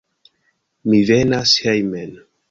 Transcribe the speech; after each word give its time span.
Mi 0.93 1.01
venas 1.09 1.53
hejmen. 1.67 2.17